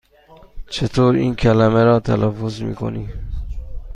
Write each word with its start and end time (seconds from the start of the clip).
چطور 0.69 1.15
این 1.15 1.35
کلمه 1.35 1.83
را 1.83 1.99
تلفظ 1.99 2.61
می 2.61 2.75
کنی؟ 2.75 3.09